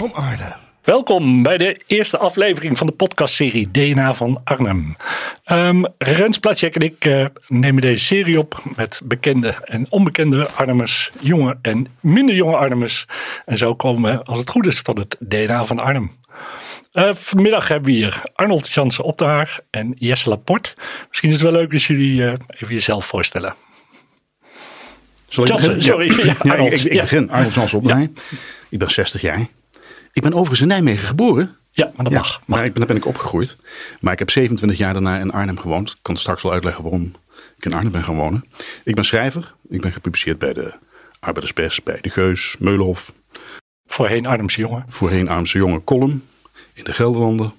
[0.00, 0.52] van Arnhem.
[0.82, 4.96] Welkom bij de eerste aflevering van de podcastserie DNA van Arnhem.
[5.52, 11.10] Um, Rens Platjek en ik uh, nemen deze serie op met bekende en onbekende Arnhemmers,
[11.20, 13.06] jonge en minder jonge Arnhemmers.
[13.46, 16.10] En zo komen we, als het goed is, tot het DNA van Arnhem.
[16.92, 20.74] Uh, vanmiddag hebben we hier Arnold Jansen op de haar en Jesse Laporte.
[21.08, 23.54] Misschien is het wel leuk als jullie uh, even jezelf voorstellen.
[25.28, 26.26] Jansen, sorry.
[26.26, 26.72] Ja, Ja, Arnold.
[26.72, 27.00] ik, ik Ja.
[27.00, 27.30] begin.
[27.30, 28.14] Arnold Jansen.
[28.68, 29.46] Ik ben 60 jaar.
[30.12, 31.56] Ik ben overigens in Nijmegen geboren.
[31.70, 32.28] Ja, maar dat Ja, mag.
[32.38, 32.42] mag.
[32.46, 33.56] maar ik ben, daar ben ik opgegroeid.
[34.00, 35.90] Maar ik heb 27 jaar daarna in Arnhem gewoond.
[35.90, 37.12] Ik kan straks wel uitleggen waarom
[37.56, 38.44] ik in Arnhem ben gaan wonen.
[38.84, 39.54] Ik ben schrijver.
[39.68, 40.72] Ik ben gepubliceerd bij de
[41.20, 43.12] Arbeiderspers, bij De Geus, Meulenhof.
[43.86, 44.84] Voorheen Arnhemse jongen.
[44.88, 46.24] Voorheen Armse Jonge Column
[46.72, 47.52] in de Gelderlanden.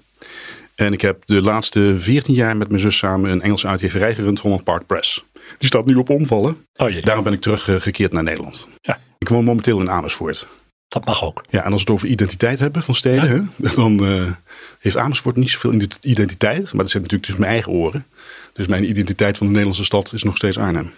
[0.74, 4.40] En ik heb de laatste 14 jaar met mijn zus samen een Engelse uitgeverij gerund,
[4.40, 5.24] Holland Park Press.
[5.58, 6.66] Die staat nu op omvallen.
[6.76, 8.68] Oh jee, Daarom ben ik teruggekeerd naar Nederland.
[8.80, 8.98] Ja.
[9.18, 10.46] Ik woon momenteel in Amersfoort.
[10.92, 11.44] Dat mag ook.
[11.48, 14.32] Ja, en als we het over identiteit hebben van steden, hè, dan eh,
[14.78, 16.62] heeft Amersfoort niet zoveel ident- identiteit.
[16.62, 18.06] Maar dat zit natuurlijk tussen mijn eigen oren.
[18.52, 20.92] Dus mijn identiteit van de Nederlandse stad is nog steeds Arnhem.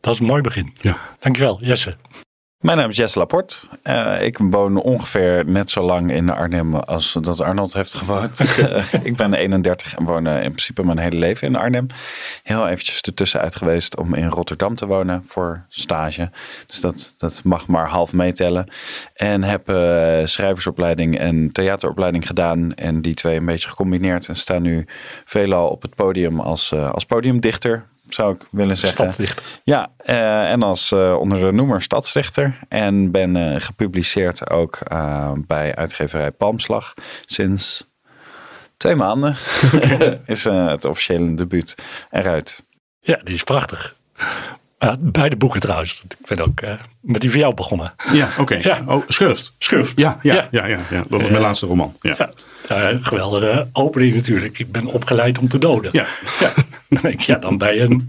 [0.00, 0.72] Dat is een mooi begin.
[0.80, 1.16] Ja.
[1.20, 1.96] Dankjewel, Jesse.
[2.60, 3.56] Mijn naam is Jesse Laporte.
[3.82, 8.40] Eh, ik woon ongeveer net zo lang in Arnhem als dat Arnold heeft gewoond.
[8.60, 11.86] Eh, ik ben 31 en woon eh, in principe mijn hele leven in Arnhem.
[12.42, 16.30] Heel eventjes ertussenuit geweest om in Rotterdam te wonen voor stage.
[16.66, 18.68] Dus dat, dat mag maar half meetellen.
[19.14, 19.62] En heb
[20.28, 22.74] schrijversopleiding en theateropleiding gedaan.
[22.74, 24.28] En die twee een beetje gecombineerd.
[24.28, 24.86] En sta nu
[25.24, 27.84] veelal op het podium als, als podiumdichter.
[28.14, 28.98] Zou ik willen zeggen.
[28.98, 29.44] Stadsdichter.
[29.64, 32.58] Ja, eh, en als eh, onder de noemer stadsdichter.
[32.68, 34.78] En ben eh, gepubliceerd ook
[35.46, 36.94] bij uitgeverij Palmslag
[37.24, 37.88] sinds
[38.76, 39.36] twee maanden.
[40.26, 41.74] is het officiële debuut
[42.10, 42.64] eruit.
[43.00, 43.96] Ja, die is prachtig.
[44.84, 46.02] Uh, beide boeken trouwens.
[46.18, 47.92] Ik ben ook eh, met die van jou begonnen.
[48.12, 48.54] Ja, oké.
[48.54, 48.82] Ja.
[48.86, 49.54] Oh, Schurft.
[49.58, 49.92] Schurft.
[49.96, 50.48] Ja, ja, Ja.
[50.50, 50.66] ja.
[50.66, 51.96] ja, ja, Dat was mijn laatste roman.
[52.00, 52.30] Ja.
[53.00, 54.58] Geweldige opening natuurlijk.
[54.58, 55.90] Ik ben opgeleid om te doden.
[55.92, 56.06] Ja.
[56.40, 56.52] Ja.
[56.88, 58.08] Dan denk ik, ja, dan ben je een,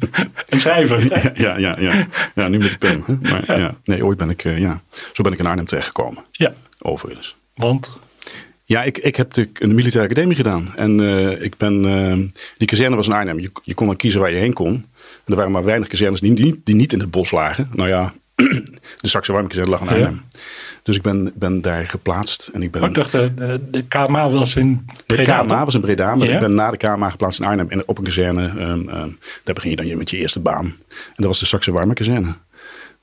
[0.49, 0.99] een schrijver.
[1.41, 2.47] Ja, ja, ja, ja.
[2.47, 3.03] nu met de pen.
[3.05, 3.15] Hè?
[3.29, 3.75] Maar ja.
[3.83, 4.81] nee, ooit ben ik, eh, ja.
[5.13, 6.23] Zo ben ik in Arnhem terechtgekomen.
[6.31, 7.35] Ja, Overigens.
[7.55, 7.91] want
[8.71, 10.71] Ja, ik, ik heb de, de militaire academie gedaan.
[10.75, 12.17] En eh, ik ben, eh,
[12.57, 13.39] die kazerne was in Arnhem.
[13.39, 14.67] Je, je kon dan kiezen waar je heen kon.
[14.73, 14.85] En
[15.25, 17.67] er waren maar weinig kazernes die, die, die niet in het bos lagen.
[17.73, 18.13] Nou ja,
[19.01, 20.21] de Saxe Warme kazerne lag in Arnhem.
[20.83, 22.47] Dus ik ben, ben daar geplaatst.
[22.53, 25.75] En ik ben, oh, ik dacht, eh, de, de KMA was in de KMA was
[25.75, 26.33] in Breda, maar Ja.
[26.33, 28.47] ik ben na de KMA geplaatst in Arnhem en op een kazerne.
[28.47, 29.09] ehm, ehm,
[29.43, 30.65] daar begin je dan je- met je eerste baan.
[30.65, 30.73] En
[31.15, 32.33] dat was de Saxe Warme kazerne.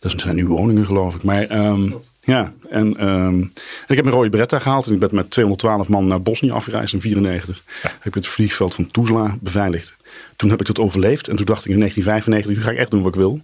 [0.00, 1.22] Dat zijn nu woningen, geloof ik.
[1.22, 1.90] Maar ehm,
[2.20, 3.08] ja, en, ehm,
[3.40, 3.52] en
[3.88, 4.86] ik heb mijn rode beret daar gehaald.
[4.86, 7.92] En ik ben met 212 man naar Bosnië afgereisd in 1994.
[7.92, 9.94] Heb ik het vliegveld van Tuzla beveiligd.
[10.36, 11.28] Toen heb ik dat overleefd.
[11.28, 13.40] En toen dacht ik in 1995, nu ga ik echt doen wat ik wil.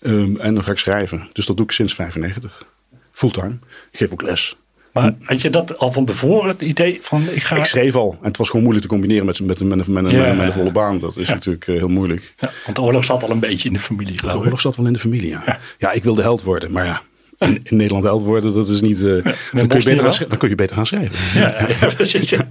[0.00, 1.28] Ehm, en dan ga ik schrijven.
[1.32, 2.66] Dus dat doe ik sinds 95.
[3.12, 3.56] Fulltime.
[3.90, 4.56] Ik geef ook les.
[4.92, 7.56] Maar had je dat al van tevoren, het idee van ik ga...
[7.56, 8.16] Ik schreef al.
[8.20, 10.98] En het was gewoon moeilijk te combineren met, met, met, met, Ja, een volle baan.
[10.98, 11.34] Dat is Ja.
[11.34, 12.34] natuurlijk eh, heel moeilijk.
[12.38, 14.86] Ja, want de oorlog zat al een beetje in de familie, De oorlog zat wel
[14.86, 15.58] in de familie, ja.
[15.78, 16.72] Ja, ik wilde held worden.
[16.72, 17.02] Maar ja,
[17.38, 18.96] in, in Nederland held worden, dat is niet...
[19.04, 21.40] eh, dan, kun je beter gaan, dan kun je beter gaan schrijven.
[21.40, 22.46] Ja, ja, precies, ja.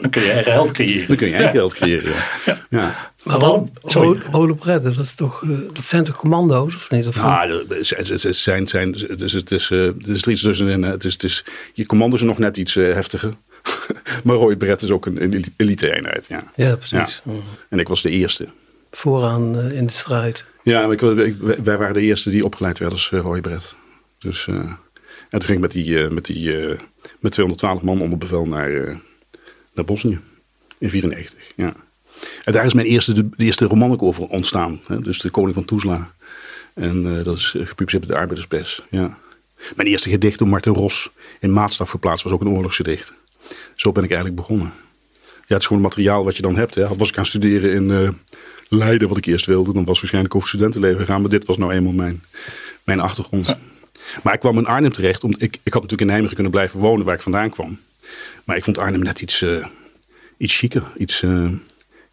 [0.00, 1.06] Dan kun je eigen held creëren.
[1.06, 2.12] Dan kun je eigen geld creëren.
[2.46, 2.58] Ja.
[2.70, 3.12] Ja.
[3.24, 4.08] Maar dan, sorry.
[4.30, 7.06] Ro- Rode pret, dat, is toch, eh, dat zijn toch commando's of niet?
[7.06, 10.82] Of dat- het zijn, zijn, het is, het is, eh, het is er iets tussenin.
[10.82, 13.34] Het is, het is, je commando is nog net iets heftiger.
[14.24, 16.26] maar Roy Beret is ook een elite-eenheid.
[16.28, 16.42] Ja.
[16.56, 17.22] ja, precies.
[17.68, 18.48] En ik was de eerste.
[18.90, 20.44] Vooraan in de strijd.
[20.62, 23.76] Ja, maar ik, ik- wij waren de eerste die opgeleid werden als uh, Roy Bret.
[24.24, 26.78] Dus, eh, en toen ging ik met, die, eh, met, die, eh,
[27.18, 28.70] met 212 man onder bevel naar,
[29.72, 30.18] naar Bosnië.
[30.78, 31.74] In 94, ja.
[32.44, 34.80] En daar is mijn eerste, de, eerste roman over ontstaan.
[34.86, 34.98] Hè?
[34.98, 36.14] Dus de koning van Tuzla.
[36.74, 38.82] En dat is gepubliceerd bij de Arbeiderspers.
[38.90, 39.18] Ja.
[39.76, 43.12] Mijn eerste gedicht door Martin Ros in Maatstaf geplaatst was ook een oorlogsgedicht.
[43.74, 44.72] Zo ben ik eigenlijk begonnen.
[45.22, 46.74] Ja, het is gewoon het materiaal wat je dan hebt.
[46.74, 46.96] Hè.
[46.96, 48.16] Was ik aan studeren in
[48.68, 51.20] Leiden, wat ik eerst wilde, dan was waarschijnlijk over studentenleven gegaan.
[51.20, 52.22] Maar dit was nou eenmaal mijn,
[52.84, 53.56] mijn achtergrond.
[54.22, 55.24] Maar ik kwam in Arnhem terecht.
[55.24, 57.78] Om, ik, ik had natuurlijk in Nijmegen kunnen blijven wonen waar ik vandaan kwam.
[58.44, 59.66] Maar ik vond Arnhem net iets, eh
[60.36, 61.24] iets chiquer, iets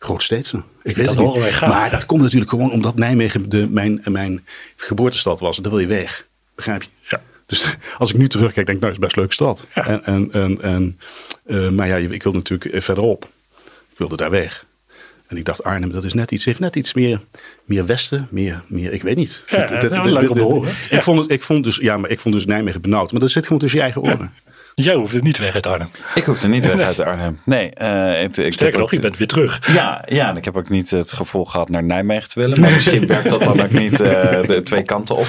[0.03, 0.63] grootsteedser.
[0.83, 1.59] Ik weet Dat het niet.
[1.59, 4.45] Maar dat komt natuurlijk gewoon omdat Nijmegen de, mijn, mijn
[4.75, 5.57] geboortestad was.
[5.57, 6.27] En daar wil je weg.
[6.55, 6.89] Begrijp je?
[7.09, 7.21] Ja.
[7.45, 9.67] Dus als ik nu terugkijk, denk ik, nou, is best een leuke stad.
[9.73, 9.87] Ja.
[9.87, 10.99] En, en, en, en,
[11.45, 13.29] eh, maar ja, ik wilde natuurlijk verderop.
[13.91, 14.65] Ik wilde daar weg.
[15.31, 17.19] En ik dacht, Arnhem, dat is net iets, heeft net iets meer,
[17.66, 19.44] meer westen, meer, meer, ik weet niet.
[19.48, 20.72] Ja, nou, leuk om te horen.
[20.89, 20.98] Ja.
[20.98, 23.12] Ik, vond het, ik, vond dus, ja, maar ik vond dus Nijmegen benauwd.
[23.12, 24.33] Maar dat zit gewoon tussen je eigen oren.
[24.75, 25.89] Jij hoeft het niet weg uit Arnhem.
[26.16, 27.39] Ik hoefde niet weg uit Arnhem.
[27.45, 29.74] Nee, eh, ik, ik Sterker nog, ook- je bent weer terug.
[29.74, 32.60] Ja, ja, en ik heb ook niet het gevoel gehad naar Nijmegen te willen.
[32.60, 35.28] Maar misschien werkt dat dan ook niet eh, de twee kanten op.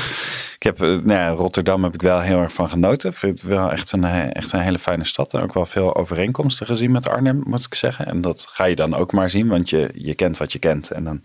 [0.62, 3.11] Ik heb, eh, nou ja, Rotterdam heb ik wel heel erg van genoten.
[3.11, 5.35] Ik vind het wel echt een, eh, echt een hele fijne stad.
[5.35, 8.06] En ook wel veel overeenkomsten gezien met Arnhem, moet ik zeggen.
[8.06, 10.91] En dat ga je dan ook maar zien, want je, je kent wat je kent.
[10.91, 11.20] En dan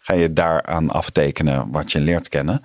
[0.00, 2.62] ga je daaraan aftekenen wat je leert kennen.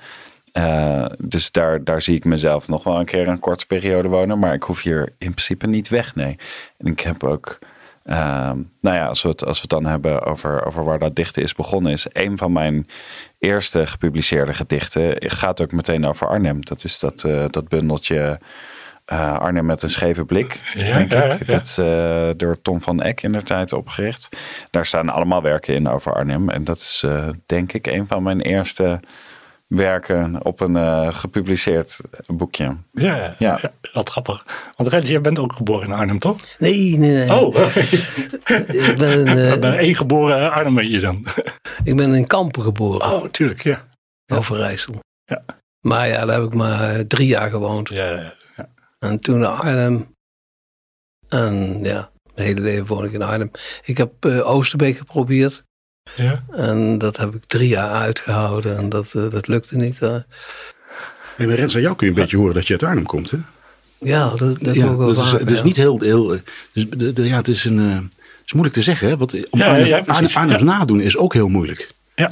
[0.52, 4.40] Eh, dus daar, daar zie ik mezelf nog wel een keer een korte periode wonen.
[4.40, 6.38] Maar ik hoef hier in principe niet weg, nee.
[6.78, 7.60] En ik heb ook...
[8.04, 11.16] Ehm, nou ja, als we, het, als we het dan hebben over, over waar dat
[11.16, 12.88] dichten is begonnen, is een van mijn
[13.40, 16.66] eerste gepubliceerde gedichten gaat ook meteen over Arnhem.
[16.66, 18.40] Dat is dat, eh, dat bundeltje
[19.06, 21.40] eh, Arnhem met een scheve blik, Ja, denk ja, ik.
[21.40, 21.46] ja.
[21.46, 24.30] Dat is eh, door Tom van Eck in de tijd opgericht.
[24.70, 26.50] Daar staan allemaal werken in over Arnhem.
[26.50, 27.06] En dat is
[27.46, 29.00] denk ik een van mijn eerste
[29.76, 32.78] werken op een eh, gepubliceerd boekje.
[32.92, 33.60] Ja, ja.
[33.94, 34.46] Wat grappig.
[34.76, 36.38] Want Rens, jij bent ook geboren in Arnhem, toch?
[36.58, 37.34] Nee, nee, nee.
[37.34, 37.56] Oh,
[38.88, 41.26] Ik ben, eh, ben één geboren Arnhem je dan.
[41.84, 43.88] ik ben in Kampen geboren, Oh, tuurlijk, ja.
[44.34, 45.00] Overijssel.
[45.26, 45.44] Ja.
[45.88, 47.90] Maar ja, daar heb ik maar eh, drie jaar gewoond.
[47.90, 48.70] Ja, ja, ja.
[49.00, 50.16] En toen naar Arnhem.
[51.28, 53.52] En ja, mijn hele leven woon ik in Arnhem.
[53.84, 55.64] Ik heb eh, Oosterbeek geprobeerd.
[56.16, 56.44] Ja.
[56.52, 58.78] En dat heb ik drie jaar uitgehouden.
[58.78, 60.02] En dat, eh, dat lukte niet.
[60.02, 60.14] eh.
[61.38, 63.32] En bij Rens, aan jou kun je een beetje horen dat je uit Arnhem komt,
[63.32, 63.38] hè?
[64.00, 65.64] ja, dat, dat ja, ook wel dat is, vaker, het is ja.
[65.64, 66.00] niet heel...
[66.00, 66.40] heel eh,
[66.74, 69.18] dus, de, de- ja, het is, een, eh, het is moeilijk te zeggen, hè?
[69.18, 70.36] Want om Ja, Arnhem, ja, precies.
[70.36, 71.90] Arnhems nadoen is ook heel moeilijk.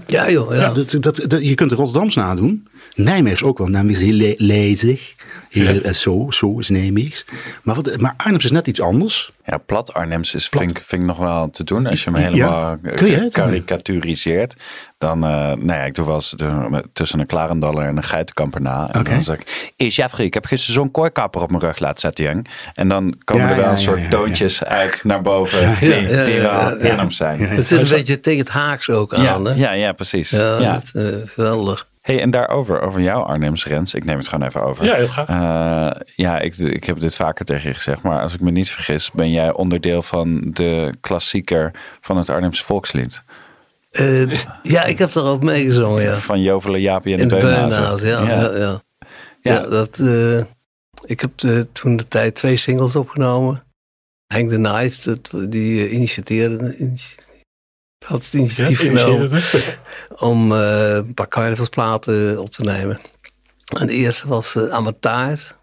[0.07, 0.59] Ja joh, ja.
[0.59, 2.67] Ja, dat, dat, dat- je kunt de Rotterdams nadoen.
[2.95, 3.67] Nijmeegs ook wel.
[3.67, 5.15] Nijmeegs is heel le- lezig.
[5.49, 5.81] Heel, Ja.
[5.81, 7.25] eh, Zo, zo is Nijmeegs.
[7.63, 9.31] Maar, wat, maar Arnhems is net iets anders.
[9.45, 10.61] Ja, plat Arnhems is, Plat.
[10.63, 11.87] vind, ik- vind ik nog wel te doen.
[11.87, 13.33] Als je Ja, helemaal het?
[13.33, 14.53] karikaturiseert.
[14.97, 16.35] Dan, eh nou ja, ik doe wel eens
[16.93, 18.89] tussen een klarendaller en een geitenkamper na.
[18.91, 19.09] En Oké.
[19.09, 22.25] dan zeg ik, is Jeffrey, ik heb gisteren zo'n kooikapper op mijn rug laten zetten,
[22.25, 22.47] jong.
[22.73, 24.09] En dan komen Ja, er wel ja, een ja, soort ja, ja.
[24.09, 26.89] toontjes uit naar boven die, ja, die ja, wel ja, ja.
[26.89, 27.39] Arnhems zijn.
[27.39, 29.45] Ja, Ja, Het zit een beetje tegen het Haaks ook ja, aan.
[29.45, 29.53] hè?
[29.53, 30.29] ja, ja, precies.
[30.29, 30.73] Ja, Ja.
[30.73, 31.87] dat, eh, geweldig.
[32.09, 33.93] Hey, en daarover, over jouw Arnhems Rens.
[33.93, 34.85] Ik neem het gewoon even over.
[34.85, 35.27] Ja, heel graag.
[35.27, 38.69] Eh, ja, ik, ik heb dit vaker tegen je gezegd, maar als ik me niet
[38.69, 41.71] vergis, ben jij onderdeel van de klassieker
[42.01, 43.23] van het Arnhems volkslied.
[43.91, 44.31] Eh,
[44.63, 46.15] ja, ik heb daarop meegezongen, ja.
[46.15, 47.37] Van Jovelen, Jaapie en In de.
[47.37, 48.07] Beunhaas, ja.
[48.07, 48.41] ja.
[48.41, 48.81] Ja, ja.
[49.41, 49.59] Ja.
[49.67, 50.39] dat, eh,
[51.05, 51.31] ik heb
[51.71, 53.63] toen de tijd twee singles opgenomen.
[54.27, 57.15] Henk de Knife, dat, die eh, initieerde, initi-
[58.05, 59.41] had het initiatief Ja, genomen
[60.15, 62.99] om eh, een paar carnavalsplaten op te nemen.
[63.79, 64.57] En de eerste was
[64.99, 65.57] taart.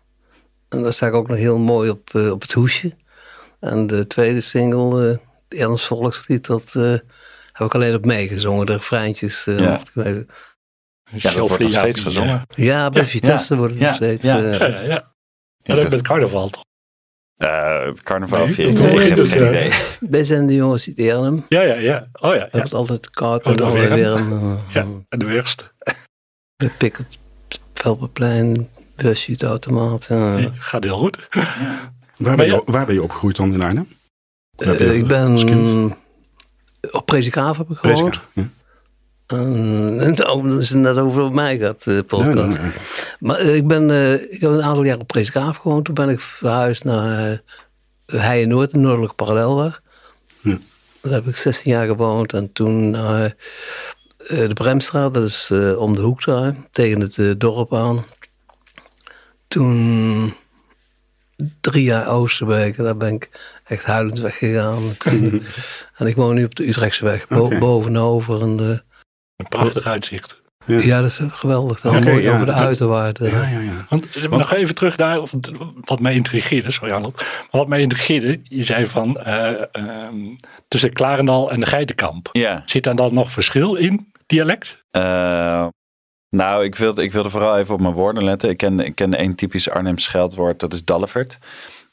[0.68, 2.92] En daar sta ik ook nog heel mooi op, eh, op het hoesje.
[3.60, 5.18] En de tweede single, eh
[5.48, 6.82] het Ernst Volkslied, dat eh,
[7.52, 8.66] heb ik alleen op meegezongen.
[8.66, 9.70] De refreintjes eh Ja.
[9.70, 10.28] mocht ik weten.
[11.10, 12.42] Ja, dat wordt nog steeds gezongen.
[12.54, 14.24] Ja, bij Ja, Vitesse wordt het ja, nog steeds.
[14.24, 14.42] ja.
[14.42, 15.12] eh, Ja, ja, ja.
[15.62, 16.64] Ja, dat met carnaval toch?
[17.36, 18.46] Eh, het carnaval.
[18.46, 19.72] Nee, Nee, ik heb geen eh, idee.
[20.10, 21.44] wij zijn de jongens uit Arnhem.
[21.48, 22.08] Ja, ja, ja.
[22.12, 22.48] Oh ja, We ja.
[22.50, 24.86] hebben altijd koud Oh, en dan weer, weer een uh, ja.
[25.08, 25.72] En de worst.
[26.78, 26.90] uh,
[27.74, 30.06] Velperplein, busje, het automaat.
[30.10, 30.50] ja.
[30.58, 31.28] Gaat heel goed.
[32.16, 33.88] Waar ben, je, waar ben je opgegroeid dan in Arnhem?
[34.56, 35.96] Eh, ik ben
[36.90, 38.20] op Prezikaaf heb ik gewoond.
[38.32, 38.42] Ja.
[40.16, 42.34] Nou, dat is het net over mij gaat, de podcast.
[42.34, 42.72] Nee, nee, nee.
[43.18, 45.84] Maar eh, ik, ben, eh, ik heb een aantal jaar op Prezikaaf gewoond.
[45.84, 49.82] Toen ben ik verhuisd naar uh, Heijen Noord, de Noordelijke Parallelweg.
[50.40, 50.58] Ja.
[51.02, 52.32] Daar heb ik 16 jaar gewoond.
[52.32, 53.24] En toen eh,
[54.28, 58.04] de Bremstraat, dat is eh, om de hoek daar, tegen het eh, dorp aan.
[59.48, 60.34] Toen
[61.60, 63.30] drie jaar Oosterbeek, daar ben ik
[63.64, 64.96] echt huilend weggegaan.
[64.98, 65.42] Toen,
[65.98, 68.40] en ik woon nu op de Utrechtse weg, bo- bovenover.
[68.42, 68.82] En de,
[69.36, 70.44] Een prachtig uitzicht.
[70.66, 70.78] Ja.
[70.78, 71.80] ja, dat is geweldig.
[71.80, 73.30] Dan Oké, mooi ja, over de dat- uiterwaarden.
[73.30, 73.86] Ja, ja, ja.
[73.88, 75.20] Want nog even terug naar
[75.80, 76.70] wat mij intrigeerde.
[76.70, 77.16] Sorry Arnold.
[77.16, 78.40] Maar wat mij intrigeerde.
[78.42, 80.16] Je zei van eh, ehm,
[80.68, 82.28] tussen Klarendal en de Geitenkamp.
[82.32, 82.62] Ja.
[82.64, 84.84] Zit daar dan nog verschil in dialect?
[84.90, 85.66] Eh,
[86.28, 88.50] nou, ik wilde, ik wilde vooral even op mijn woorden letten.
[88.50, 91.38] Ik ken, ik ken één typisch Arnhems scheldwoord, dat is Dallevert.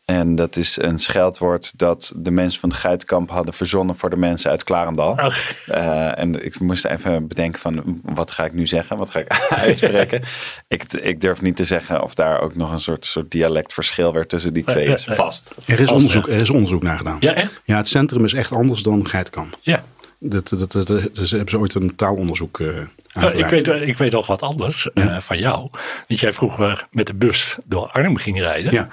[0.05, 4.15] En dat is een scheldwoord dat de mensen van de Geitkamp hadden verzonnen voor de
[4.15, 5.17] mensen uit Klarendal.
[5.65, 8.97] Eh, en ik moest even bedenken van wat ga ik nu zeggen?
[8.97, 9.27] Wat ga ik
[9.67, 10.21] uitspreken?
[10.67, 14.27] ik, ik durf niet te zeggen of daar ook nog een soort, soort dialectverschil weer
[14.27, 15.07] tussen die twee is.
[15.09, 15.55] Vast.
[15.65, 17.17] Er is, onderzoek, er is onderzoek naar gedaan.
[17.19, 17.61] ja, echt?
[17.63, 19.57] Ja, het centrum is echt anders dan Geitkamp.
[19.61, 19.83] Ja.
[20.19, 22.67] Dat, dat, dat, dat, dus hebben ze ooit een taalonderzoek eh
[23.13, 25.69] Nou, ik, weet, ik weet nog wat anders eh, van jou.
[26.07, 28.71] Dat jij vroeger met de bus door Arnhem ging rijden.
[28.71, 28.89] Ja.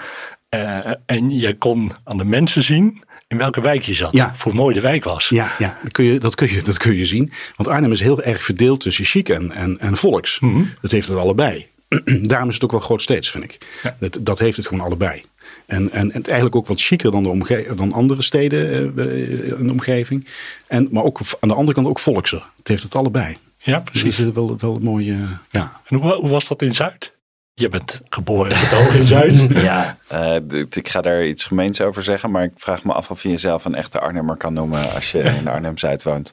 [0.50, 4.12] Eh, en je kon aan de mensen zien in welke wijk je zat.
[4.12, 4.34] Ja.
[4.42, 5.28] Hoe mooi de wijk was.
[5.28, 7.32] Ja, ja dat, kun je, dat, kun je, dat kun je zien.
[7.56, 10.40] Want Arnhem is heel erg verdeeld tussen chic en, en, en volks.
[10.40, 10.62] Mhm.
[10.80, 11.66] Dat heeft het allebei.
[12.22, 13.58] Daarom is het ook wel groot steeds, vind ik.
[13.82, 13.96] Ja.
[13.98, 15.22] Dat, dat heeft het gewoon allebei.
[15.66, 19.58] En, en, en het eigenlijk ook wat chiquer dan, de omge dan andere steden eh,
[19.58, 20.28] in de omgeving.
[20.66, 22.44] En, maar ook aan de andere kant ook volkser.
[22.56, 23.36] Het heeft het allebei.
[23.58, 24.18] Ja, Dus precies.
[24.18, 25.16] is wel, wel een mooie...
[25.50, 25.80] ja.
[25.86, 27.12] En hoe, hoe was dat in Zuid?
[27.60, 29.34] Je bent geboren en getogen in Zuid.
[29.70, 30.36] Ja, eh,
[30.70, 32.30] ik ga daar iets gemeens over zeggen.
[32.30, 35.18] Maar ik vraag me af of je jezelf een echte Arnhemmer kan noemen als je
[35.18, 36.32] in Arnhem-Zuid woont.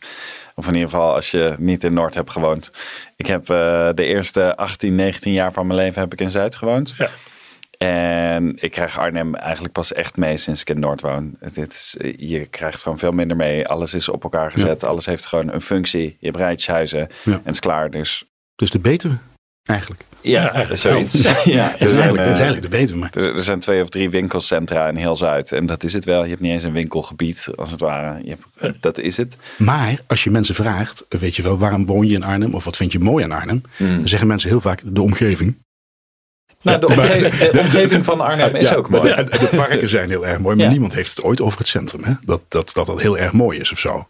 [0.56, 2.72] Of in ieder geval als je niet in Noord hebt gewoond.
[3.16, 6.56] Ik heb eh, de eerste 18, 19 jaar van mijn leven heb ik in Zuid
[6.56, 6.94] gewoond.
[6.98, 7.10] Ja.
[7.78, 11.36] En ik krijg Arnhem eigenlijk pas echt mee sinds ik in Noord woon.
[11.40, 13.68] Het is, je krijgt gewoon veel minder mee.
[13.68, 14.84] Alles is op elkaar gezet.
[14.84, 16.18] Alles heeft gewoon een functie.
[16.20, 17.32] Je hebt rijtjeshuizen Ja.
[17.32, 17.90] en het is klaar.
[17.92, 18.24] Dus
[18.56, 19.16] Dus de Betuwe,
[19.68, 20.02] eigenlijk.
[20.22, 21.22] Ja, ja, zoiets.
[21.44, 23.00] ja, Dat is, eigenlijk, dat is eigenlijk de Betuwe.
[23.00, 25.52] Maar er, er zijn twee of drie winkelcentra in heel Zuid.
[25.52, 26.24] En dat is het wel.
[26.24, 28.20] Je hebt niet eens een winkelgebied, als het ware.
[28.24, 29.38] Je hebt, dat is het.
[29.58, 32.54] Maar als je mensen vraagt, weet je wel, waarom woon je in Arnhem?
[32.54, 33.62] Of wat vind je mooi aan Arnhem?
[33.78, 35.58] Dan zeggen mensen heel vaak de omgeving.
[36.62, 39.16] Nou, de, omge- de omgeving van Arnhem is Ja, ook mooi.
[39.16, 40.72] De, de parken zijn heel erg mooi, maar Ja.
[40.72, 42.04] niemand heeft het ooit over het centrum.
[42.04, 42.14] Hè?
[42.26, 44.06] Dat, dat, dat dat heel erg mooi is of zo.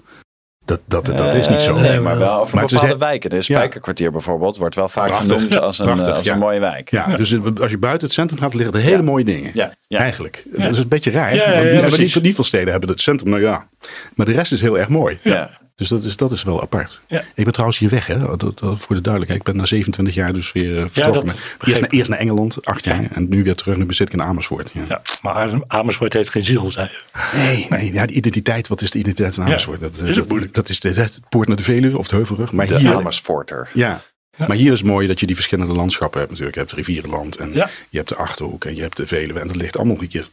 [0.67, 1.75] Dat, dat, dat is niet zo.
[1.75, 3.35] Eh, Nee, maar wel over Maar het is bepaalde wijken.
[3.35, 3.41] Ja.
[3.41, 5.31] Spijkerkwartier bijvoorbeeld wordt wel vaak Prachtig.
[5.31, 6.33] genoemd als, een, Prachtig, als ja.
[6.33, 6.91] een mooie wijk.
[6.91, 9.51] Ja, dus als je buiten het centrum gaat, liggen er hele mooie dingen.
[9.53, 9.71] Ja.
[9.89, 10.43] Eigenlijk.
[10.51, 11.29] Dat is een beetje raar.
[11.37, 13.67] Want die- maar niet, niet veel steden hebben het centrum, nou ja.
[14.15, 15.17] Maar de rest is heel erg mooi.
[15.23, 15.49] Ja.
[15.77, 17.01] Dus dat is, dat is wel apart.
[17.07, 17.23] Ja.
[17.35, 18.17] Ik ben trouwens hier weg, hè?
[18.17, 19.39] Dat, dat- voor de duidelijkheid.
[19.39, 21.35] Ik ben na 27 jaar dus weer eh, vertrokken.
[21.57, 23.11] dat eerst, naar, eerst naar Engeland, acht jaar.
[23.11, 23.77] En nu weer terug.
[23.77, 24.71] Nu zit ik in Amersfoort.
[24.73, 24.85] Ja.
[24.89, 27.37] Ja, maar Amersfoort heeft geen ziel, zei je.
[27.37, 28.67] Nee, nee, ja, die identiteit.
[28.67, 29.79] Wat is de identiteit van Amersfoort?
[29.79, 30.53] dat, eh, is ook dat, moeilijk.
[30.53, 32.51] dat is de, het poort naar de Veluwe of de Heuvelrug.
[32.51, 33.69] Maar De hier, Amersfoorter.
[33.73, 34.01] ja.
[34.47, 36.57] Maar hier is het mooi dat je die verschillende landschappen hebt natuurlijk.
[36.57, 37.69] Je hebt het rivierenland en Ja.
[37.89, 39.39] je hebt de Achterhoek en je hebt de Veluwe.
[39.39, 40.27] En dat ligt allemaal een keer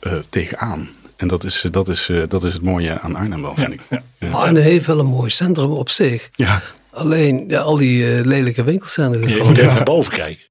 [0.00, 0.88] eh, tegenaan.
[1.16, 3.80] En dat is, dat, is, eh, dat is het mooie aan Arnhem wel, vind ik.
[3.90, 4.02] ja.
[4.18, 4.30] Ja.
[4.30, 6.28] Arnhem heeft wel een mooi centrum op zich.
[6.34, 6.62] Ja.
[6.90, 10.44] Alleen ja, al die eh, lelijke winkels zijn er Je moet even naar boven kijken.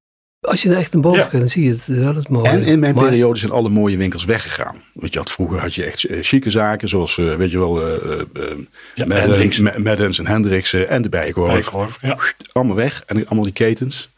[0.47, 1.23] Als je er echt naar boven Ja.
[1.25, 2.47] kijkt, dan zie je het wel het mooie.
[2.49, 4.83] En in mijn Maar- periode zijn alle mooie winkels weggegaan.
[4.93, 7.87] Want je had, vroeger had je echt eh, chique zaken, zoals eh, weet je wel,
[7.87, 8.57] eh eh, eh,
[8.95, 11.47] Ja, Maddens- Maddens en Hendriksen en de Bijenkorf.
[11.47, 12.17] Bijenkorf, ja.
[12.51, 14.09] Allemaal weg en allemaal die ketens.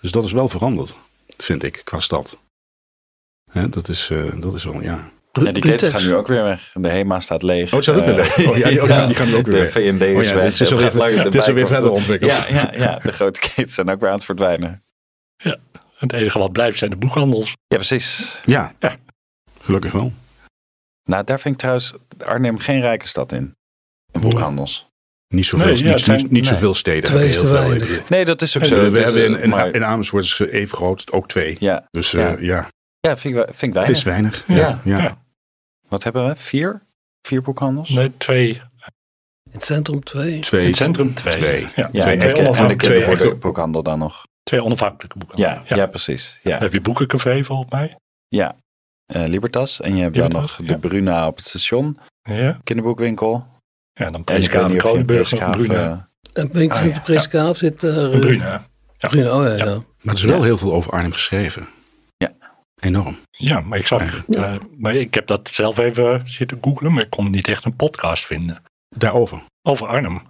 [0.00, 0.96] Dus dat is wel veranderd,
[1.36, 2.38] vind ik, qua stad.
[3.50, 5.10] Hè, dat, is, eh, dat is wel, ja.
[5.32, 6.68] Ja, die ketens gaan nu ook weer weg.
[6.72, 7.66] De HEMA staat leeg.
[7.66, 8.48] Oh, het staat ook weer Eh, weg.
[8.50, 9.66] Oh, ja, die, oh, die gaan- nu ook weer De
[10.20, 10.50] is Oh ja, weg.
[10.50, 12.30] dit is alweer- gaat langer dit is verder ontwikkeld.
[12.32, 14.82] Ja, ja, ja, de grote ketens zijn ook weer aan het verdwijnen.
[15.96, 17.46] Het enige wat blijft zijn de boekhandels.
[17.66, 18.38] Ja, precies.
[18.46, 18.96] Ja, Ja.
[19.60, 20.12] gelukkig wel.
[21.04, 21.92] Nou, daar vind ik trouwens
[22.24, 23.54] Arnhem geen rijke stad in.
[24.12, 24.86] In boekhandels.
[25.28, 26.52] Niet zoveel, Nee, ja, niet, het zijn- niet, niet nee.
[26.52, 27.98] zoveel steden Twee is heel veel.
[28.08, 28.74] Nee, dat is ook Eh, zo.
[28.76, 31.56] we Het is, hebben in, eh, in, maar- in Amersfoort is even groot, ook twee.
[31.60, 32.36] ja, Dus eh, Ja.
[32.40, 32.68] ja,
[33.00, 33.96] ja vind, ik, wel- vind ik het weinig.
[33.96, 34.44] is weinig.
[34.46, 34.56] Ja.
[34.56, 34.98] Ja, ja.
[35.02, 35.21] Ja.
[35.92, 36.36] Wat hebben we?
[36.36, 36.82] Vier?
[37.26, 37.88] Vier boekhandels?
[37.88, 38.48] Nee, twee.
[39.44, 40.40] In het centrum twee.
[40.40, 41.32] Twee, Het centrum twee.
[41.32, 41.60] twee.
[41.76, 44.22] Ja, Ja, Twee en en onafhankelijke, twee echte- boekhandel dan nog.
[44.42, 45.68] twee onafhankelijke boekhandels.
[45.68, 45.86] Ja, ja.
[45.86, 46.40] precies.
[46.42, 46.50] Ja.
[46.52, 47.96] Dan heb je Boekencafé volgens mij.
[48.28, 48.54] ja.
[49.06, 49.80] Eh, Libertas.
[49.80, 50.76] En je hebt dan nog de.
[50.78, 51.98] Bruna op het station.
[52.22, 53.46] Ja, kinderboekwinkel.
[53.92, 56.08] ja dan En in Kronenburg Preskaaf, Bruna.
[56.34, 58.62] En de Preeskaap zit eh, Bruna.
[59.00, 59.54] Oh ja, Ja.
[59.56, 59.64] ja.
[60.00, 60.42] Maar er is wel Ja.
[60.42, 61.68] heel veel over Arnhem geschreven.
[62.82, 62.88] Ja.
[62.88, 63.18] Enorm.
[63.30, 67.10] Ja, maar ik zag, eh, maar ik heb dat zelf even zitten googlen, maar ik
[67.10, 69.42] kon niet echt een podcast vinden Daarover.
[69.62, 70.20] over Arnhem.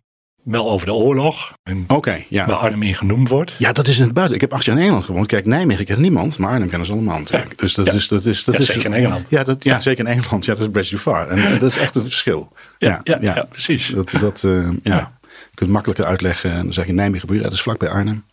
[0.43, 2.47] Wel over de oorlog en Oké, ja.
[2.47, 3.53] waar Arnhem in genoemd wordt.
[3.59, 4.35] Ja, dat is in het buiten.
[4.35, 5.27] Ik heb acht jaar in Engeland gewoond.
[5.27, 7.59] Kijk, Nijmegen kent niemand, maar Arnhem kennen ze allemaal natuurlijk.
[7.59, 7.93] Dus dat Ja.
[7.93, 8.09] is...
[8.09, 9.29] Dat is, dat Ja, is zeker in Engeland.
[9.31, 10.45] Ja, dat, ja, zeker in Engeland.
[10.45, 11.29] Ja, dat is best too far.
[11.29, 12.53] En, en dat is echt een verschil.
[12.79, 13.89] Ja, ja, ja, precies.
[13.89, 14.71] Dat, dat, eh, ja.
[14.83, 15.19] Ja.
[15.21, 16.51] Je kunt het makkelijker uitleggen.
[16.51, 17.43] En dan zeg je Nijmegen.
[17.43, 18.25] Dat is vlakbij Arnhem.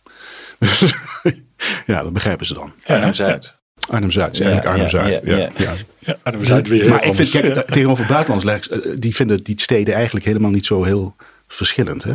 [0.58, 0.80] Dus,
[1.86, 2.72] ja, dat begrijpen ze dan.
[2.86, 3.58] Ja, Arnhem-Zuid.
[3.88, 4.32] Arnhem-Zuid.
[4.32, 5.20] is Ja, eigenlijk ja, Arnhem-Zuid.
[5.24, 5.50] ja, Ja, ja.
[5.56, 5.74] ja.
[6.00, 9.42] Ja, Arnhem is uit weer Maar ik vind, kijk, eh, tegenover buitenlands eh, die vinden
[9.42, 11.14] die steden eigenlijk helemaal niet zo heel
[11.46, 12.02] verschillend.
[12.02, 12.14] Hè?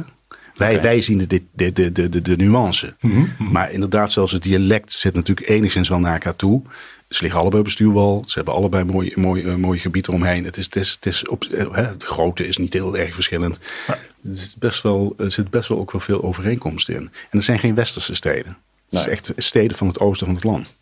[0.55, 2.95] Wij, wij zien de, de, de, de, de, nuance.
[2.99, 3.51] Mhm, mhm.
[3.51, 6.61] Maar inderdaad, zelfs het dialect zit natuurlijk enigszins wel naar elkaar toe.
[7.09, 8.23] Ze liggen allebei op stuurwal.
[8.25, 10.45] Ze hebben allebei mooi, mooi, eh, mooi gebied eromheen.
[10.45, 13.59] Het, is, het, is, het, is op, hè, het grootte is niet heel erg verschillend.
[13.87, 17.01] Er zit best wel, er zit best wel ook wel veel overeenkomsten in.
[17.01, 18.57] En het zijn geen westerse steden.
[18.89, 20.75] Het is echt steden van het oosten van het land.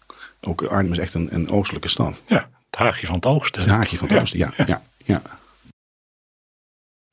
[0.47, 2.23] Ook Arnhem is echt een, een oostelijke stad.
[2.27, 3.61] Ja, het haagje van het oosten.
[3.61, 4.21] Het haagje van het Ja.
[4.21, 4.51] oosten, ja.
[4.65, 5.21] ja, ja.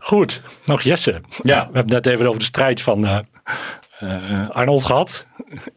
[0.02, 1.20] Goed, nog Jesse.
[1.42, 1.56] Ja.
[1.58, 3.18] We hebben het net even over de strijd van eh,
[3.99, 5.26] eh, Arnold gehad.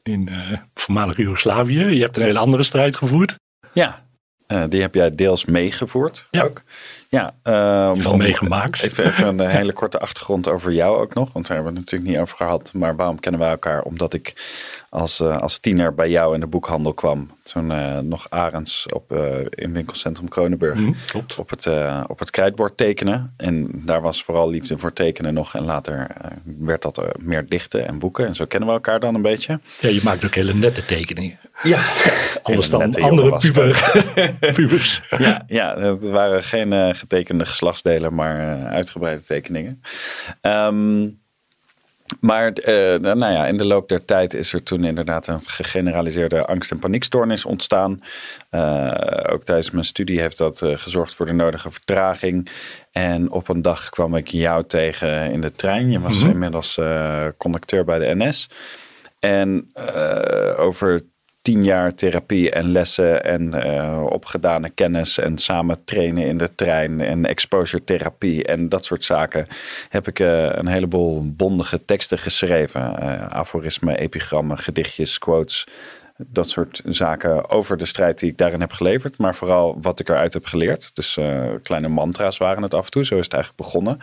[0.03, 1.79] In eh voormalig Joegoslavië.
[1.85, 3.35] Je hebt een hele andere strijd gevoerd.
[3.73, 4.01] Ja,
[4.47, 6.43] eh, die heb jij deels meegevoerd Ja.
[6.43, 6.61] ook.
[7.09, 8.81] Ja, eh, om- Van meegemaakt.
[8.83, 11.33] Even, even een hele korte achtergrond over jou ook nog.
[11.33, 12.73] Want daar hebben we het natuurlijk niet over gehad.
[12.73, 13.81] Maar waarom kennen wij elkaar?
[13.81, 14.33] Omdat ik
[14.93, 17.29] als, eh, als tiener bij jou in de boekhandel kwam.
[17.43, 20.79] Toen eh, nog Arends op, eh, in winkelcentrum Kronenburg.
[21.05, 21.35] Klopt.
[21.35, 21.67] Op het,
[22.07, 23.33] op het krijtbord tekenen.
[23.37, 25.55] En daar was vooral liefde voor tekenen nog.
[25.55, 26.07] En later
[26.57, 28.27] werd dat meer dichten en boeken.
[28.27, 29.59] En zo kennen we elkaar dan een beetje.
[29.79, 31.39] Ja, je maakt ook hele nette tekeningen.
[31.63, 31.79] Ja,
[32.43, 34.03] Anders dan andere puber,
[34.53, 35.01] pubers.
[35.17, 39.81] ja, ja, het waren geen getekende geslachtsdelen, maar uitgebreide tekeningen.
[40.41, 41.07] Ehm,
[42.19, 46.45] Maar uh, nou ja, in de loop der tijd is er toen inderdaad een gegeneraliseerde
[46.45, 48.03] angst- en paniekstoornis ontstaan.
[48.51, 48.91] Uh,
[49.29, 52.49] ook tijdens mijn studie heeft dat uh, gezorgd voor de nodige vertraging.
[52.91, 55.91] En op een dag kwam ik jou tegen in de trein.
[55.91, 56.31] Je was mm -hmm.
[56.31, 56.79] inmiddels
[57.37, 58.49] conducteur bij de NS.
[59.19, 59.71] En
[60.55, 61.01] over
[61.43, 67.01] tien jaar therapie en lessen en uh, opgedane kennis en samen trainen in de trein
[67.01, 69.47] en exposure therapie en dat soort zaken
[69.89, 72.81] heb ik uh, een heleboel bondige teksten geschreven.
[72.81, 75.67] Uh, aforismen, epigrammen, gedichtjes, quotes.
[76.17, 79.17] Dat soort zaken over de strijd die ik daarin heb geleverd.
[79.17, 80.95] Maar vooral wat ik eruit heb geleerd.
[80.95, 81.19] Dus
[81.63, 83.05] kleine mantra's waren het af en toe.
[83.05, 83.99] Zo is het eigenlijk begonnen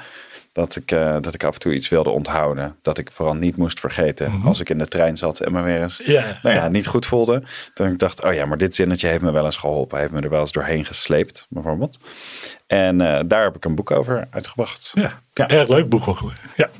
[0.61, 2.77] dat ik, uh, dat ik af en toe iets wilde onthouden.
[2.83, 4.31] Dat ik vooral niet moest vergeten.
[4.31, 4.47] Mm -hmm.
[4.47, 7.07] Als ik in de trein zat en me weer eens ja, nou ja, niet goed
[7.07, 7.43] voelde.
[7.75, 9.99] Dan ik dacht, oh ja, maar dit zinnetje heeft me wel eens geholpen.
[9.99, 11.99] Hij heeft me er wel eens doorheen gesleept, bijvoorbeeld.
[12.67, 14.93] En uh, daar heb ik een boek over uitgebracht.
[14.95, 15.49] Ja, ja.
[15.49, 16.33] erg leuk boek ook.
[16.57, 16.71] Ja.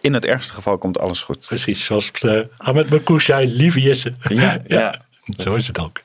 [0.00, 1.46] In het ergste geval komt alles goed.
[1.48, 4.14] Precies, zoals uh, Ahmed Marcouch zei, lieve Jesse.
[4.28, 4.60] Ja, ja.
[4.78, 5.00] ja.
[5.36, 6.02] Zo is het ook.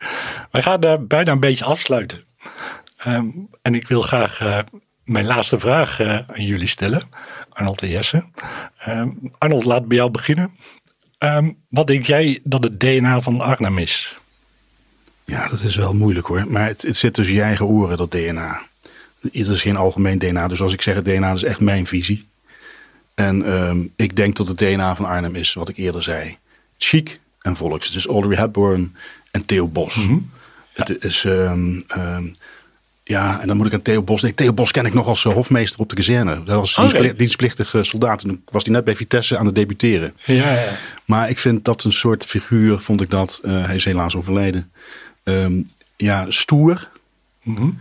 [0.51, 2.23] Wij gaan uh, bijna een beetje afsluiten.
[3.07, 4.59] Um, en ik wil graag uh,
[5.09, 7.01] mijn laatste vraag uh, aan jullie stellen.
[7.49, 8.23] Arnold en Jesse.
[8.87, 10.51] Um, Arnold, laat bij jou beginnen.
[11.19, 14.17] Um, wat denk jij dat het DNA van Arnhem is?
[15.25, 16.45] Ja, dat is wel moeilijk hoor.
[16.47, 18.61] Maar het, het zit tussen je eigen oren, dat DNA.
[19.21, 20.47] Het is geen algemeen DNA.
[20.47, 22.27] Dus als ik zeg het DNA, dat is echt mijn visie.
[23.15, 26.37] En um, ik denk dat het DNA van Arnhem is, wat ik eerder zei.
[26.77, 27.85] Chic en volks.
[27.85, 28.95] Het is Audrey Hepburn
[29.31, 29.95] en Theo Bos.
[29.95, 30.31] Mm -hmm.
[30.75, 30.83] ja.
[30.83, 31.25] Het is...
[33.09, 34.21] Ja, en dan moet ik aan Theo Bos.
[34.21, 36.43] Nee, Theo Bos ken ik nog als uh, hofmeester op de kazerne.
[36.43, 36.83] Dat was okay.
[36.83, 38.19] dienstplicht, dienstplichtig uh, soldaat.
[38.19, 40.13] Toen was hij net bij Vitesse aan het debuteren.
[40.25, 40.77] Ja, ja.
[41.05, 43.41] Maar ik vind dat een soort figuur, vond ik dat.
[43.45, 44.71] Uh, hij is helaas overleden.
[45.23, 46.89] Um, ja, stoer.
[47.43, 47.79] Mm -hmm.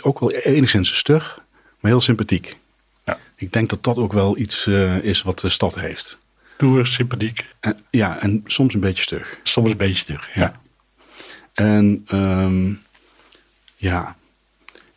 [0.00, 1.42] Ook wel enigszins stug,
[1.80, 2.56] maar heel sympathiek.
[3.04, 3.18] Ja.
[3.36, 4.66] Ik denk dat dat ook wel iets
[5.02, 6.18] is wat de stad heeft.
[6.54, 7.44] Stoer, sympathiek.
[7.60, 9.38] En, ja, en soms een beetje stug.
[9.42, 10.40] Soms een beetje stug, ja.
[10.40, 10.52] ja.
[11.54, 12.82] En um,
[13.76, 14.16] ja,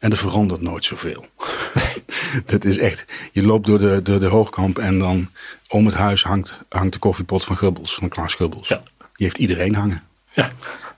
[0.02, 1.26] en er verandert nooit zoveel.
[2.46, 3.06] dat is echt.
[3.32, 5.30] Je loopt door de, door de hoogkamp en dan
[5.68, 8.68] om het huis hangt, hangt de koffiepot van Gubbels, van Klaas Gubbels.
[8.68, 8.84] Ja.
[8.98, 10.04] Die heeft iedereen hangen.
[10.34, 10.44] Ja.
[10.44, 10.52] Hij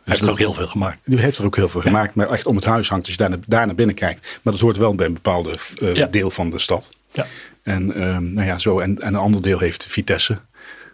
[0.03, 0.97] heeft er ook heel veel gemaakt.
[1.05, 1.87] Die heeft er ook heel veel ja.
[1.87, 2.15] gemaakt.
[2.15, 4.39] Maar echt om het huis hangt als je daar naar, daar naar binnen kijkt.
[4.41, 6.05] Maar dat hoort wel bij een bepaalde uh, ja.
[6.05, 6.91] deel van de stad.
[7.11, 7.25] Ja.
[7.63, 8.79] En, um, nou ja, zo.
[8.79, 10.39] En, en een ander deel heeft Vitesse.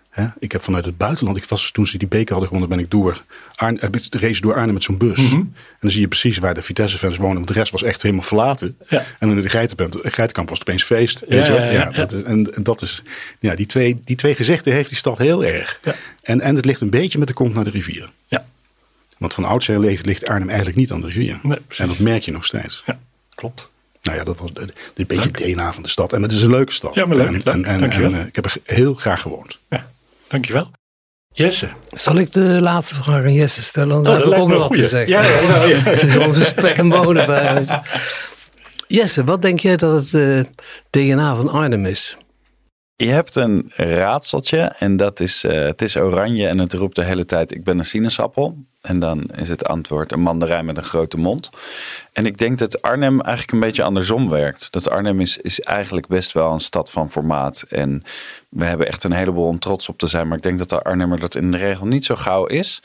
[0.09, 0.27] Hè?
[0.39, 2.91] Ik heb vanuit het buitenland, ik was, toen ze die beker hadden gewonnen, ben ik
[2.91, 3.23] door
[3.55, 5.21] Arne, race door Arnhem met zo'n bus.
[5.21, 5.35] Mhm.
[5.35, 7.35] En dan zie je precies waar de Vitesse-fans wonen.
[7.35, 8.77] Want de rest was echt helemaal verlaten.
[8.87, 9.05] Ja.
[9.19, 11.23] En in de geitenkamp was het opeens feest.
[11.27, 11.89] Ja, weet je ja, ja, ja.
[11.89, 13.03] Dat is, en, en dat is,
[13.39, 15.79] ja, die twee, die twee gezichten heeft die stad heel erg.
[15.83, 15.95] Ja.
[16.21, 18.09] En, en het ligt een beetje met de kont naar de rivier.
[18.27, 18.45] Ja.
[19.17, 21.39] Want van oudsher ligt, Arnhem eigenlijk niet aan de rivier.
[21.43, 22.83] Nee, en dat merk je nog steeds.
[22.85, 22.99] Ja,
[23.35, 23.69] klopt.
[24.01, 24.51] Nou ja, dat was
[24.95, 26.13] een beetje het DNA van de stad.
[26.13, 26.95] En het is een leuke stad.
[26.95, 27.27] Ja, maar leuk.
[27.27, 27.45] En, leuk.
[27.45, 29.59] en, en, en uh, ik heb er heel graag gewoond.
[29.69, 29.91] Ja,
[30.29, 30.71] dankjewel.
[31.33, 31.69] Jesse.
[31.85, 34.03] Zal ik de laatste vraag aan Jesse stellen?
[34.03, 35.09] Dan Oh, heb dat ik ook nog wat te zeggen.
[35.09, 35.95] Ja, ja, ja, ja.
[35.95, 37.65] Zit gewoon spek en bonen bij.
[38.87, 40.43] Jesse, wat denk jij dat het uh,
[40.89, 42.17] DNA van Arnhem is?
[42.95, 47.03] Je hebt een raadseltje en dat is, uh, het is oranje en het roept de
[47.03, 48.57] hele tijd ik ben een sinaasappel.
[48.81, 51.49] En dan is het antwoord een mandarijn met een grote mond.
[52.19, 54.71] En ik denk dat Arnhem eigenlijk een beetje andersom werkt.
[54.71, 57.65] Dat Arnhem is, is eigenlijk best wel een stad van formaat.
[57.69, 58.03] En
[58.49, 60.27] we hebben echt een heleboel om trots op te zijn.
[60.27, 62.81] Maar ik denk dat de Arnhemmer dat in de regel niet zo gauw is.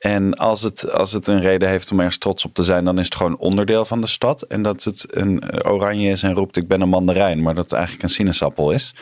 [0.00, 2.98] En als het, als het een reden heeft om ergens trots op te zijn, dan
[2.98, 4.42] is het gewoon onderdeel van de stad.
[4.42, 7.72] En dat het een oranje is en roept ik ben een mandarijn, maar dat het
[7.72, 8.94] eigenlijk een sinaasappel is.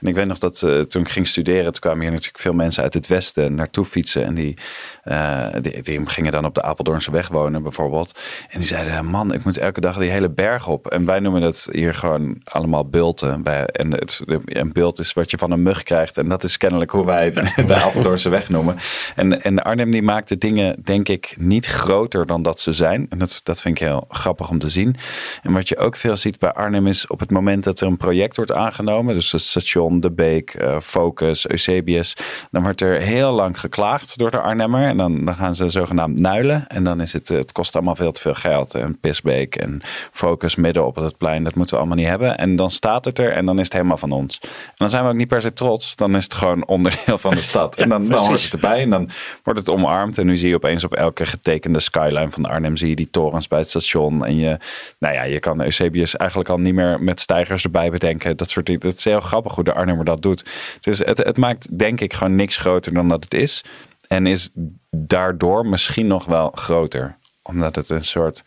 [0.00, 2.52] En ik weet nog dat uh, toen ik ging studeren, toen kwamen hier natuurlijk veel
[2.52, 4.24] mensen uit het westen naartoe fietsen.
[4.24, 4.56] En die,
[5.04, 8.18] uh, die, die, gingen dan op de Apeldoornse weg wonen bijvoorbeeld.
[8.48, 10.86] En die zeiden, man, ik moet elke dag die hele berg op.
[10.86, 13.44] En wij noemen dat hier gewoon allemaal bulten.
[13.72, 16.18] En het, een bult is wat je van een mug krijgt.
[16.18, 17.30] En dat is kennelijk hoe wij
[17.66, 18.76] de Apeldoornse weg noemen.
[19.14, 23.06] En, en Arnhem die maakte dingen, denk ik, niet groter dan dat ze zijn.
[23.10, 24.96] En dat, dat vind ik heel grappig om te zien.
[25.42, 27.96] En wat je ook veel ziet bij Arnhem is op het moment dat er een
[27.96, 32.16] project wordt aangenomen, dus het station, De Beek, uh, Focus, Eusebius,
[32.50, 34.88] dan wordt er heel lang geklaagd door de Arnhemmer.
[34.88, 36.66] En dan, dan gaan ze zogenaamd nuilen.
[36.66, 38.74] En dan is het, het kost allemaal veel te veel geld.
[38.74, 39.80] En En
[40.12, 42.38] Focus midden op het plein, dat moeten we allemaal niet hebben.
[42.38, 44.38] En dan staat het er en dan is het helemaal van ons.
[44.42, 45.96] En dan zijn we ook niet per se trots.
[45.96, 47.76] Dan is het gewoon onderdeel van de stad.
[47.76, 49.10] En dan, dan hoort het erbij en dan
[49.42, 50.18] wordt het omarmd.
[50.18, 53.48] En nu zie je opeens op elke getekende skyline van Arnhem zie je die torens
[53.48, 54.24] bij het station.
[54.24, 54.58] En je,
[54.98, 58.36] nou ja, je kan Eusebius eigenlijk al niet meer met stijgers erbij bedenken.
[58.36, 58.86] Dat soort dingen.
[58.86, 60.44] Het is heel grappig hoe de Arnhemmer dat doet.
[60.80, 63.64] Dus het, het maakt denk ik gewoon niks groter dan dat het is.
[64.08, 64.50] En is
[64.90, 67.16] daardoor misschien nog wel groter.
[67.42, 68.44] Omdat het een soort,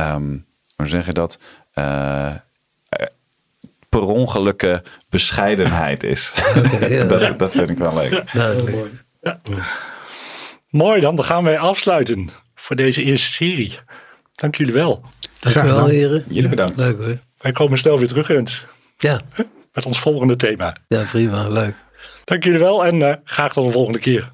[0.00, 1.38] um, hoe zeg je dat?
[1.74, 2.34] Uh,
[3.88, 6.32] per ongelukke bescheidenheid is.
[7.08, 8.22] dat, dat vind ik wel leuk.
[10.70, 13.78] Mooi dan, dan gaan wij afsluiten voor deze eerste serie.
[14.32, 15.02] Dank jullie wel.
[15.40, 15.90] Dankjewel gedaan.
[15.90, 16.24] heren.
[16.28, 16.78] Jullie bedankt.
[16.78, 17.18] Leuk hoor.
[17.38, 18.64] Wij komen snel weer terug eens
[18.98, 19.20] Ja,
[19.72, 20.76] met ons volgende thema.
[20.88, 21.48] ja prima.
[21.48, 21.74] Leuk.
[22.24, 24.32] Dank jullie wel en eh, graag tot de volgende keer.